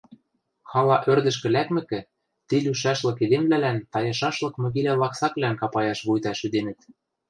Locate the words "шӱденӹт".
6.39-6.79